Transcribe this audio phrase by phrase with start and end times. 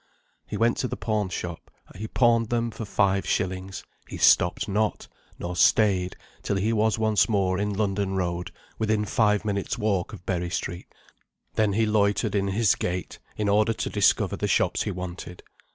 [0.47, 5.07] He went to the pawn shop; he pawned them for five shillings; he stopped not,
[5.37, 10.25] nor stayed, till he was once more in London Road, within five minutes' walk of
[10.25, 10.87] Berry Street
[11.53, 15.43] then he loitered in his gait, in order to discover the shops he wanted.